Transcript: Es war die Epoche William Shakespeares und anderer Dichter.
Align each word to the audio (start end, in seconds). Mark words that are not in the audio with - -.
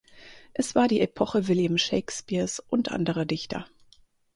Es 0.55 0.73
war 0.73 0.87
die 0.87 0.99
Epoche 0.99 1.47
William 1.47 1.77
Shakespeares 1.77 2.59
und 2.59 2.89
anderer 2.89 3.25
Dichter. 3.25 3.67